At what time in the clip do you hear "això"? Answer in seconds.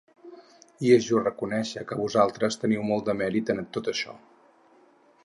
3.95-4.17